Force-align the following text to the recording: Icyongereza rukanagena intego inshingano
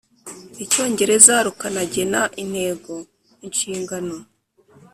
Icyongereza 0.63 1.33
rukanagena 1.45 2.21
intego 2.41 2.93
inshingano 3.47 4.15